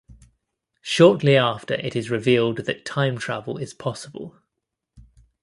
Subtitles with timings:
[0.81, 4.35] Shortly after it is revealed that time travel is possible.